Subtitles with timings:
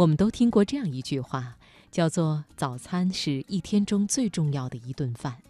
[0.00, 1.58] 我们都听过这样一句话，
[1.90, 5.42] 叫做“早餐是一天中最重要的一顿饭”。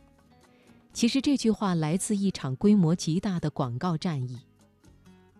[0.93, 4.41] 其实这句话来自一场规模极大的广告战役。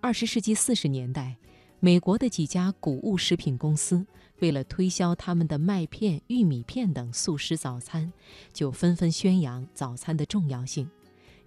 [0.01, 1.37] 二十世纪四十年代，
[1.81, 4.07] 美国的几家谷物食品公司
[4.39, 8.13] 为了推销他们的麦片、玉米片等速食早餐，
[8.53, 10.89] 就纷纷宣扬早餐的重要性。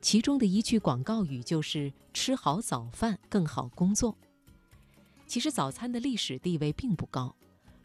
[0.02, 4.18] 其中的一句广告语就是“吃好早饭更好工作”。
[5.26, 7.34] 其实早餐的历史地位并不高，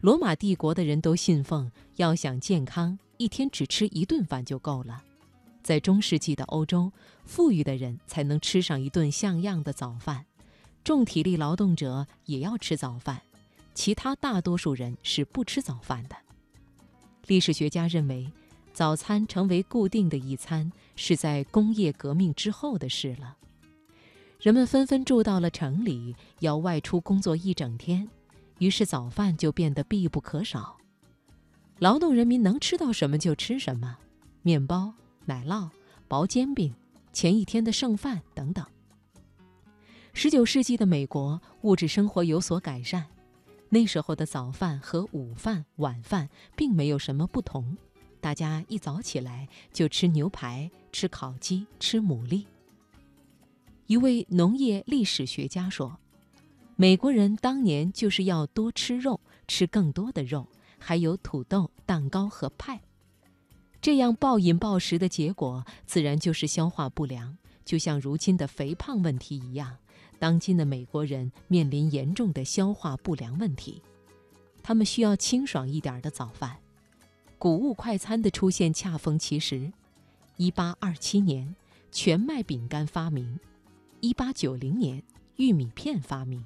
[0.00, 5.02] 罗马帝国的人都信奉要想健康，一天只吃一顿饭就够了。
[5.62, 6.92] 在中世纪的欧洲，
[7.24, 10.24] 富裕的人才能吃上一顿像样的早饭，
[10.84, 13.20] 重体力劳动者也要吃早饭，
[13.74, 16.16] 其他大多数人是不吃早饭的。
[17.26, 18.30] 历史学家认为。
[18.70, 23.36] 早餐成为固定的一餐，是在工业革命之后的事了。
[24.40, 28.08] 人们纷纷住到了城里，要外出工作一整天，
[28.58, 30.76] 于是早饭就变得必不可少。
[31.78, 33.96] 劳动人民能吃到什么就吃什么，
[34.42, 34.92] 面包、
[35.26, 35.68] 奶酪、
[36.08, 36.74] 薄煎饼、
[37.12, 38.64] 前一天的剩饭等等。
[40.12, 43.06] 十九世纪的美国物质生活有所改善，
[43.68, 47.76] 那时候的早饭和午饭、晚饭并没有什么不同。
[48.20, 52.44] 大家一早起来就吃牛排、吃烤鸡、吃牡蛎。
[53.86, 55.96] 一位农业历史学家说
[56.80, 60.46] ：“美国人当年就是要多吃肉，吃更多的肉，
[60.78, 62.80] 还有土豆、蛋糕和派。
[63.82, 67.36] 这样暴饮暴食的结果，自然就是消化不良。
[67.64, 69.78] 就像如今的肥胖问题一样，
[70.20, 73.82] 当今的美国人面临严重的消化不良问题，
[74.62, 76.58] 他们需要清爽一点的早饭。”
[77.38, 79.72] 谷物快餐的出现恰逢其时。
[80.36, 81.56] 一八二七年，
[81.90, 83.40] 全麦饼干发明；
[83.98, 85.02] 一八九零年，
[85.34, 86.44] 玉米片发明。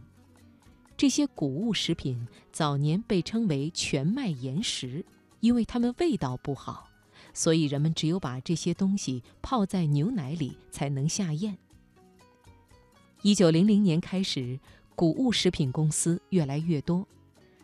[1.03, 5.05] 这些谷物食品早年被称为全麦岩食，
[5.41, 6.89] 因为它们味道不好，
[7.35, 11.59] 所以人们只有把这些东西泡在牛奶里才能下咽。
[13.23, 14.61] 一九零零年开始，
[14.95, 17.05] 谷物食品公司越来越多，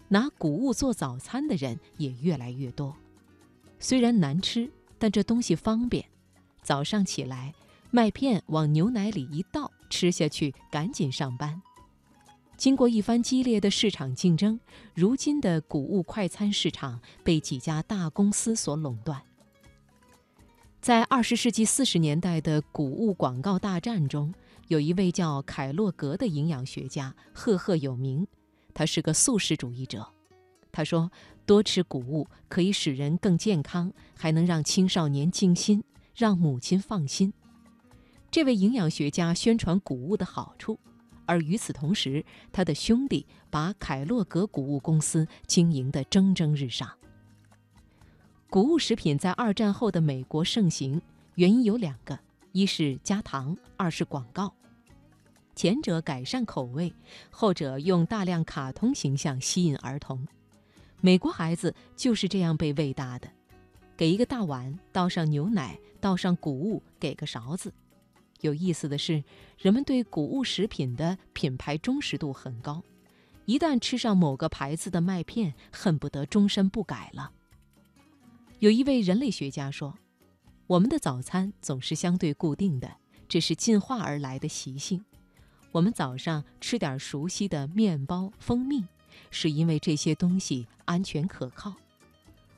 [0.08, 2.92] 拿谷物做早餐的人也越来越多。
[3.78, 4.68] 虽然难吃，
[4.98, 6.04] 但这东西方便。
[6.60, 7.54] 早上起来，
[7.92, 11.62] 麦片往牛奶里一倒，吃下去，赶紧上班。
[12.58, 14.58] 经过一番激烈的市场竞争，
[14.92, 19.22] 如今的谷物快餐市场被几家大公司所垄断。
[20.80, 24.34] 在二十世纪四十年代的谷物广告大战中，
[24.66, 28.26] 有一位叫凯洛格的营养学家赫赫有名，
[28.74, 30.04] 他是个素食主义者。
[30.72, 31.12] 他说
[31.46, 37.32] ：“多吃谷物可以使人更健康，还能让青少年静心，让母亲放心。”
[38.32, 40.78] 这位营养学家宣传谷物的好处，
[41.28, 46.90] 而与此同时，他的兄弟把凯洛格谷物公司经营得蒸蒸日上。
[48.48, 51.02] 谷物食品在二战后的美国盛行，
[51.34, 52.18] 原因有两个：
[52.52, 54.54] 一是加糖，二是广告。
[55.54, 56.90] 前者改善口味，
[57.30, 60.26] 后者用大量卡通形象吸引儿童。
[61.02, 63.28] 美国孩子就是这样被喂大的，
[63.98, 67.70] 给一个大碗，倒上牛奶，倒上谷物，给个勺子。
[68.40, 69.22] 有意思的是，
[69.58, 72.82] 人们对谷物食品的品牌忠实度很高，
[73.46, 77.32] 一旦吃上某个牌子的麦片，恨不得终身不改了。
[78.58, 79.98] 有一位人类学家说
[80.66, 82.96] ：“我们的早餐总是相对固定的，
[83.28, 85.04] 这是进化而来的习性。
[85.72, 88.84] 我们早上吃点熟悉的面包、蜂蜜。”
[89.30, 91.74] 是因为这些东西安全可靠，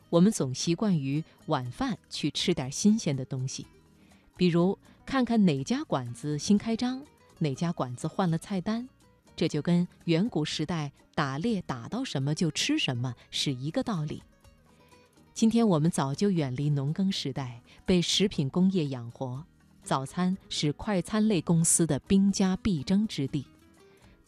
[0.08, 3.66] 我们总习惯于晚饭去吃点新鲜的东西，
[4.36, 4.78] 比如
[5.10, 7.02] 看看哪家馆子新开张，
[7.40, 8.88] 哪家馆子换了菜单，
[9.34, 14.22] 这就跟远古时代打猎打到什么就吃什么是一个道理。
[15.34, 19.44] 今天我们早就远离农耕时代，被食品工业养活，
[19.82, 23.44] 早餐是快餐类公司的兵家必争之地。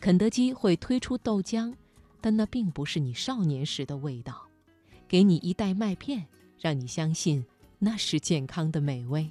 [0.00, 1.72] 肯德基会推出豆浆。
[2.20, 4.48] 但那并不是你少年时的味道，
[5.06, 6.26] 给你一袋麦片，
[6.58, 7.46] 让你相信
[7.78, 9.30] 那是健康的美味。